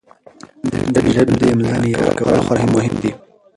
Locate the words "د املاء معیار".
1.39-2.11